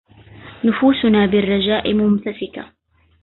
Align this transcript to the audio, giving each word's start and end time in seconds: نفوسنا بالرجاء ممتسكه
نفوسنا 0.63 1.25
بالرجاء 1.25 1.87
ممتسكه 1.93 2.65